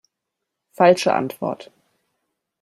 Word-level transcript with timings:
Falsche 0.71 1.13
Antwort. 1.13 1.71